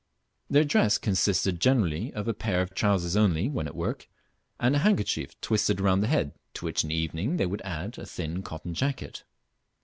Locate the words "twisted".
5.41-5.79